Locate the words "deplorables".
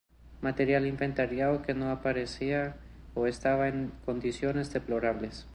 4.73-5.45